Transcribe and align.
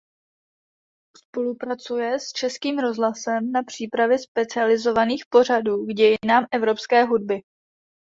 Spolupracuje 1.17 2.19
s 2.19 2.31
Českým 2.31 2.79
rozhlasem 2.79 3.51
na 3.51 3.63
přípravě 3.63 4.19
specializovaných 4.19 5.23
pořadů 5.29 5.85
k 5.85 5.93
dějinám 5.93 6.45
evropské 6.51 7.03
hudby. 7.03 7.41